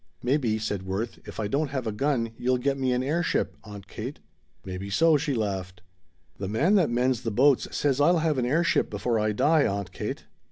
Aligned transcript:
"Maybe," 0.23 0.57
said 0.57 0.81
Worth, 0.81 1.19
"if 1.27 1.39
I 1.39 1.47
don't 1.47 1.69
have 1.69 1.85
a 1.85 1.91
gun 1.91 2.31
you'll 2.35 2.57
get 2.57 2.75
me 2.75 2.91
an 2.91 3.03
air 3.03 3.21
ship, 3.21 3.55
Aunt 3.63 3.87
Kate." 3.87 4.19
"Maybe 4.65 4.89
so," 4.89 5.15
she 5.15 5.35
laughed. 5.35 5.83
"The 6.39 6.47
man 6.49 6.73
that 6.73 6.89
mends 6.89 7.21
the 7.21 7.29
boats 7.29 7.67
says 7.77 8.01
I'll 8.01 8.17
have 8.17 8.39
an 8.39 8.45
air 8.47 8.63
ship 8.63 8.89
before 8.89 9.19
I 9.19 9.31
die, 9.31 9.67
Aunt 9.67 9.91
Kate." 9.91 10.25